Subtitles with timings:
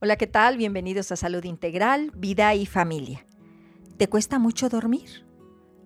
[0.00, 0.56] Hola, ¿qué tal?
[0.56, 3.26] Bienvenidos a Salud Integral, Vida y Familia.
[3.96, 5.26] ¿Te cuesta mucho dormir?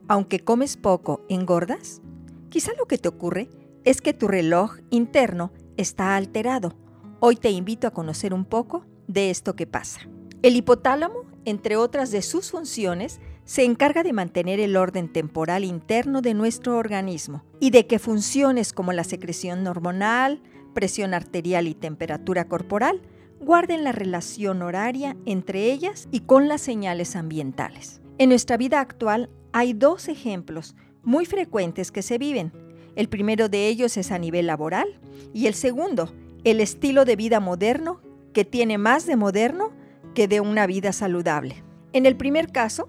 [0.06, 2.02] Aunque comes poco, ¿engordas?
[2.50, 3.48] Quizá lo que te ocurre
[3.84, 6.76] es que tu reloj interno está alterado.
[7.20, 10.02] Hoy te invito a conocer un poco de esto que pasa.
[10.42, 16.20] El hipotálamo, entre otras de sus funciones, se encarga de mantener el orden temporal interno
[16.20, 20.42] de nuestro organismo y de que funciones como la secreción hormonal,
[20.74, 23.00] presión arterial y temperatura corporal
[23.42, 28.00] guarden la relación horaria entre ellas y con las señales ambientales.
[28.18, 32.52] En nuestra vida actual hay dos ejemplos muy frecuentes que se viven.
[32.94, 35.00] El primero de ellos es a nivel laboral
[35.34, 36.12] y el segundo,
[36.44, 38.00] el estilo de vida moderno
[38.32, 39.72] que tiene más de moderno
[40.14, 41.64] que de una vida saludable.
[41.92, 42.88] En el primer caso,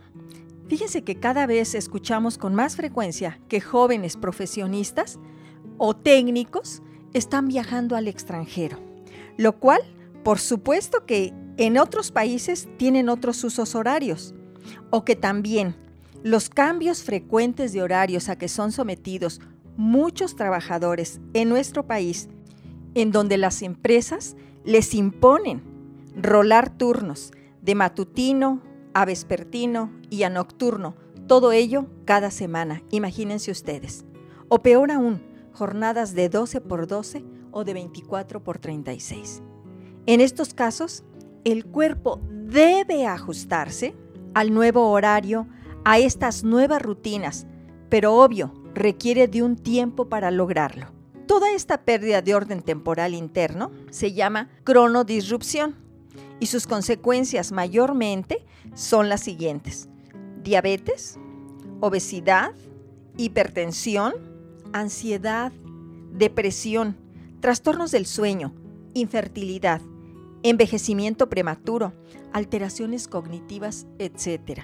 [0.68, 5.20] fíjense que cada vez escuchamos con más frecuencia que jóvenes profesionistas
[5.78, 6.84] o técnicos
[7.14, 8.80] están viajando al extranjero,
[9.38, 9.82] lo cual
[10.24, 14.34] por supuesto que en otros países tienen otros usos horarios
[14.90, 15.76] o que también
[16.24, 19.42] los cambios frecuentes de horarios a que son sometidos
[19.76, 22.30] muchos trabajadores en nuestro país,
[22.96, 25.62] en donde las empresas les imponen
[26.16, 27.32] rolar turnos
[27.62, 28.62] de matutino
[28.94, 30.96] a vespertino y a nocturno,
[31.28, 34.06] todo ello cada semana, imagínense ustedes.
[34.48, 39.42] O peor aún, jornadas de 12 por 12 o de 24 por 36.
[40.06, 41.04] En estos casos,
[41.46, 43.96] el cuerpo debe ajustarse
[44.34, 45.48] al nuevo horario,
[45.86, 47.46] a estas nuevas rutinas,
[47.90, 50.88] pero obvio, requiere de un tiempo para lograrlo.
[51.26, 55.76] Toda esta pérdida de orden temporal interno se llama cronodisrupción
[56.40, 59.88] y sus consecuencias mayormente son las siguientes.
[60.44, 61.18] Diabetes,
[61.80, 62.52] obesidad,
[63.16, 64.14] hipertensión,
[64.74, 65.54] ansiedad,
[66.12, 66.98] depresión,
[67.40, 68.54] trastornos del sueño,
[68.94, 69.82] infertilidad,
[70.44, 71.94] envejecimiento prematuro,
[72.32, 74.62] alteraciones cognitivas, etc.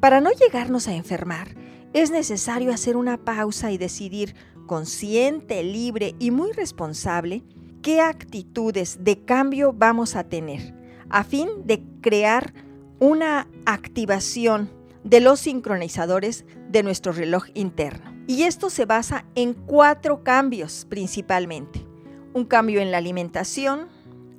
[0.00, 1.56] Para no llegarnos a enfermar,
[1.92, 4.34] es necesario hacer una pausa y decidir
[4.66, 7.42] consciente, libre y muy responsable
[7.82, 10.74] qué actitudes de cambio vamos a tener,
[11.10, 12.54] a fin de crear
[12.98, 14.70] una activación
[15.04, 18.14] de los sincronizadores de nuestro reloj interno.
[18.26, 21.86] Y esto se basa en cuatro cambios principalmente.
[22.32, 23.88] Un cambio en la alimentación,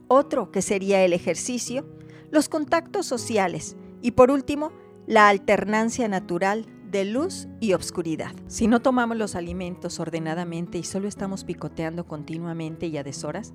[0.08, 1.86] otro que sería el ejercicio,
[2.32, 4.72] los contactos sociales y por último,
[5.08, 8.34] la alternancia natural de luz y obscuridad.
[8.48, 13.54] Si no tomamos los alimentos ordenadamente y solo estamos picoteando continuamente y a deshoras,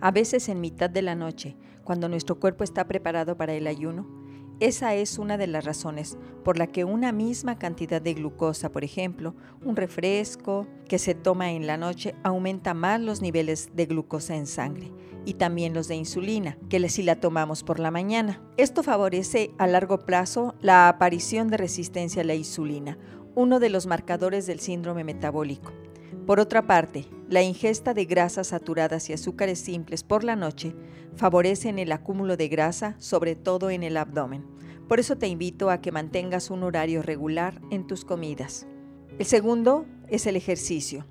[0.00, 4.19] a veces en mitad de la noche, cuando nuestro cuerpo está preparado para el ayuno,
[4.60, 8.84] esa es una de las razones por la que una misma cantidad de glucosa, por
[8.84, 9.34] ejemplo,
[9.64, 14.46] un refresco que se toma en la noche, aumenta más los niveles de glucosa en
[14.46, 14.92] sangre
[15.24, 18.42] y también los de insulina, que si la tomamos por la mañana.
[18.56, 22.98] Esto favorece a largo plazo la aparición de resistencia a la insulina,
[23.34, 25.72] uno de los marcadores del síndrome metabólico.
[26.26, 30.74] Por otra parte, la ingesta de grasas saturadas y azúcares simples por la noche
[31.16, 34.44] favorecen el acúmulo de grasa, sobre todo en el abdomen.
[34.88, 38.66] Por eso te invito a que mantengas un horario regular en tus comidas.
[39.18, 41.06] El segundo es el ejercicio.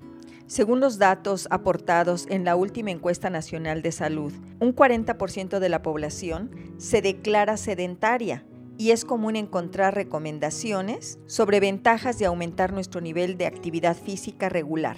[0.46, 5.80] Según los datos aportados en la última encuesta nacional de salud, un 40% de la
[5.80, 8.44] población se declara sedentaria
[8.80, 14.96] y es común encontrar recomendaciones sobre ventajas de aumentar nuestro nivel de actividad física regular.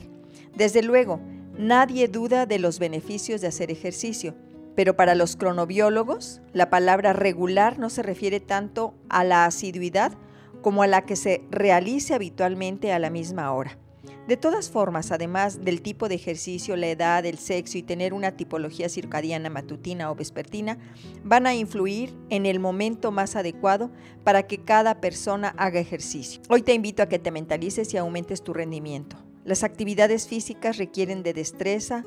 [0.54, 1.20] Desde luego,
[1.58, 4.36] nadie duda de los beneficios de hacer ejercicio,
[4.76, 10.12] pero para los cronobiólogos, la palabra regular no se refiere tanto a la asiduidad
[10.60, 13.81] como a la que se realice habitualmente a la misma hora.
[14.28, 18.36] De todas formas, además del tipo de ejercicio, la edad, el sexo y tener una
[18.36, 20.78] tipología circadiana matutina o vespertina,
[21.24, 23.90] van a influir en el momento más adecuado
[24.22, 26.40] para que cada persona haga ejercicio.
[26.48, 29.16] Hoy te invito a que te mentalices y aumentes tu rendimiento.
[29.44, 32.04] Las actividades físicas requieren de destreza,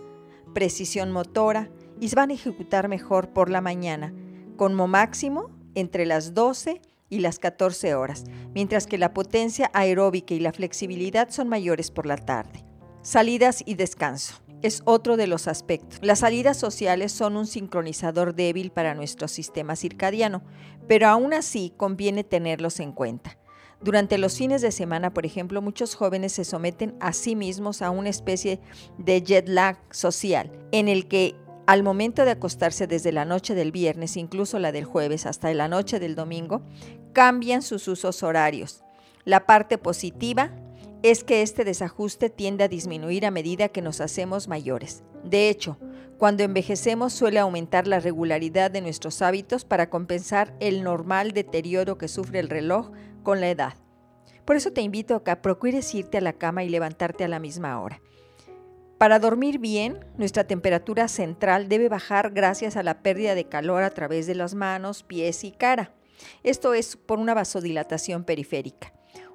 [0.53, 4.13] precisión motora y se van a ejecutar mejor por la mañana,
[4.55, 10.40] como máximo entre las 12 y las 14 horas, mientras que la potencia aeróbica y
[10.40, 12.66] la flexibilidad son mayores por la tarde.
[13.02, 14.42] Salidas y descanso.
[14.62, 16.00] Es otro de los aspectos.
[16.02, 20.44] Las salidas sociales son un sincronizador débil para nuestro sistema circadiano,
[20.88, 23.38] pero aún así conviene tenerlos en cuenta.
[23.81, 27.92] Durante los fines de semana, por ejemplo, muchos jóvenes se someten a sí mismos a
[27.92, 28.60] una especie
[28.98, 31.36] de jet lag social, en el que
[31.67, 35.67] al momento de acostarse desde la noche del viernes, incluso la del jueves hasta la
[35.67, 36.62] noche del domingo,
[37.13, 38.83] cambian sus usos horarios.
[39.23, 40.51] La parte positiva
[41.01, 45.03] es que este desajuste tiende a disminuir a medida que nos hacemos mayores.
[45.23, 45.77] De hecho,
[46.17, 52.07] cuando envejecemos suele aumentar la regularidad de nuestros hábitos para compensar el normal deterioro que
[52.07, 52.91] sufre el reloj
[53.23, 53.73] con la edad.
[54.45, 57.39] Por eso te invito a que procures irte a la cama y levantarte a la
[57.39, 58.01] misma hora.
[59.06, 63.92] Para dormir bien, nuestra temperatura central debe bajar gracias a la pérdida de calor a
[63.92, 65.94] través de las manos, pies y cara.
[66.42, 68.94] Esto es por una vasodilatación periférica.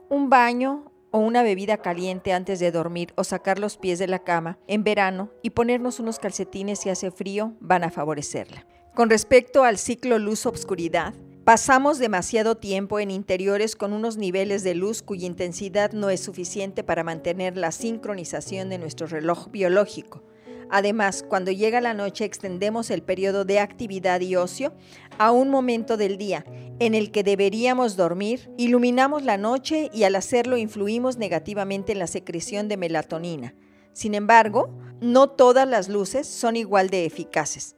[0.08, 4.18] Un baño o una bebida caliente antes de dormir o sacar los pies de la
[4.18, 8.66] cama en verano y ponernos unos calcetines si hace frío van a favorecerla.
[8.96, 11.14] Con respecto al ciclo luz-obscuridad,
[11.44, 16.84] pasamos demasiado tiempo en interiores con unos niveles de luz cuya intensidad no es suficiente
[16.84, 20.22] para mantener la sincronización de nuestro reloj biológico.
[20.70, 24.72] Además, cuando llega la noche extendemos el periodo de actividad y ocio
[25.18, 26.44] a un momento del día
[26.78, 32.06] en el que deberíamos dormir, iluminamos la noche y al hacerlo influimos negativamente en la
[32.06, 33.54] secreción de melatonina.
[33.92, 34.70] Sin embargo,
[35.00, 37.74] no todas las luces son igual de eficaces.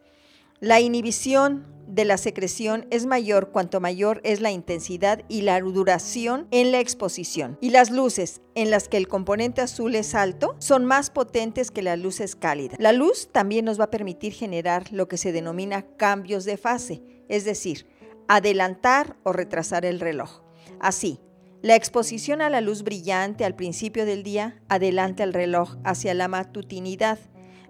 [0.63, 6.47] La inhibición de la secreción es mayor cuanto mayor es la intensidad y la duración
[6.53, 7.59] en la exposición.
[7.61, 11.83] Y las luces en las que el componente azul es alto son más potentes que
[11.83, 12.79] las luces cálidas.
[12.79, 17.03] La luz también nos va a permitir generar lo que se denomina cambios de fase,
[17.29, 17.89] es decir,
[18.29, 20.43] adelantar o retrasar el reloj.
[20.79, 21.19] Así,
[21.61, 26.29] la exposición a la luz brillante al principio del día adelanta el reloj hacia la
[26.29, 27.19] matutinidad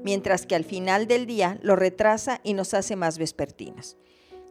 [0.04, 3.96] mientras que al final del día lo retrasa y nos hace más vespertinos.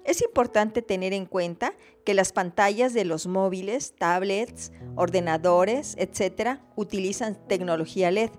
[0.04, 1.74] Es importante tener en cuenta
[2.06, 8.32] que las pantallas de los móviles, tablets, ordenadores, etc., utilizan tecnología LED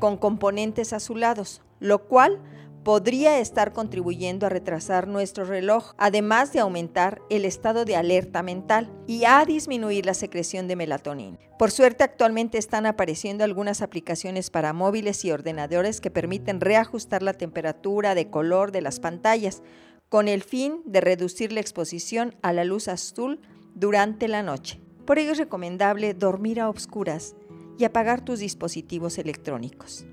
[0.00, 2.42] con componentes azulados, lo cual
[2.86, 8.92] podría estar contribuyendo a retrasar nuestro reloj, además de aumentar el estado de alerta mental
[9.08, 11.36] y a disminuir la secreción de melatonina.
[11.58, 17.32] Por suerte, actualmente están apareciendo algunas aplicaciones para móviles y ordenadores que permiten reajustar la
[17.32, 19.64] temperatura de color de las pantallas
[20.08, 23.40] con el fin de reducir la exposición a la luz azul
[23.74, 24.80] durante la noche.
[25.06, 27.34] Por ello es recomendable dormir a oscuras
[27.80, 30.06] y apagar tus dispositivos electrónicos.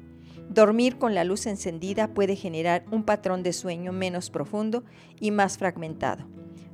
[0.54, 4.84] Dormir con la luz encendida puede generar un patrón de sueño menos profundo
[5.20, 6.28] y más fragmentado.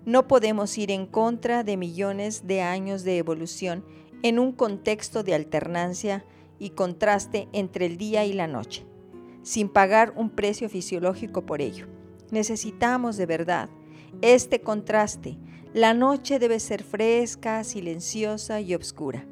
[0.06, 3.86] No podemos ir en contra de millones de años de evolución
[4.22, 6.26] en un contexto de alternancia
[6.60, 8.86] y contraste entre el día y la noche,
[9.44, 11.88] sin pagar un precio fisiológico por ello.
[12.32, 13.70] Necesitamos de verdad
[14.22, 15.38] este contraste.
[15.74, 19.26] La noche debe ser fresca, silenciosa y oscura.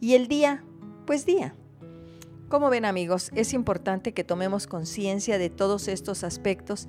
[0.00, 0.64] Y el día,
[1.04, 1.56] pues día.
[2.48, 6.88] Como ven amigos, es importante que tomemos conciencia de todos estos aspectos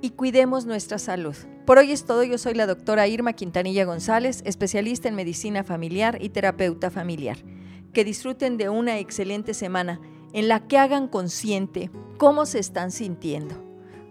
[0.00, 1.34] y cuidemos nuestra salud.
[1.66, 6.18] Por hoy es todo, yo soy la doctora Irma Quintanilla González, especialista en medicina familiar
[6.20, 7.38] y terapeuta familiar.
[7.92, 10.00] Que disfruten de una excelente semana
[10.32, 13.56] en la que hagan consciente cómo se están sintiendo,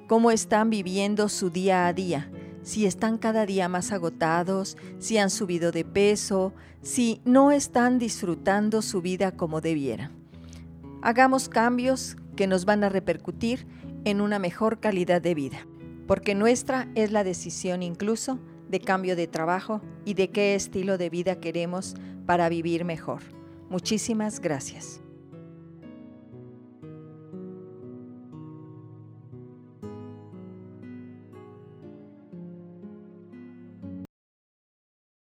[0.10, 2.30] cómo están viviendo su día a día,
[2.62, 8.82] si están cada día más agotados, si han subido de peso, si no están disfrutando
[8.82, 10.19] su vida como debieran.
[11.02, 13.68] Hagamos cambios que nos van a repercutir
[14.06, 15.66] en una mejor calidad de vida,
[16.08, 21.10] porque nuestra es la decisión incluso de cambio de trabajo y de qué estilo de
[21.10, 23.22] vida queremos para vivir mejor.
[23.70, 25.02] Muchísimas gracias.